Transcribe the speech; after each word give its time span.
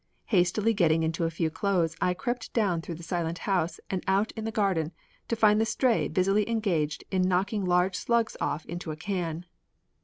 Hastily 0.25 0.73
getting 0.73 1.03
into 1.03 1.25
a 1.25 1.29
few 1.29 1.51
clothes 1.51 1.95
I 2.01 2.15
crept 2.15 2.53
down 2.53 2.81
through 2.81 2.95
the 2.95 3.03
silent 3.03 3.37
house 3.37 3.79
and 3.87 4.03
out 4.07 4.31
in 4.31 4.45
the 4.45 4.51
garden 4.51 4.93
to 5.27 5.35
find 5.35 5.61
the 5.61 5.65
Stray 5.67 6.07
busily 6.07 6.49
engaged 6.49 7.03
in 7.11 7.21
knocking 7.29 7.65
large 7.65 7.95
slugs 7.95 8.35
off 8.41 8.65
into 8.65 8.89
a 8.89 8.95
can. 8.95 9.45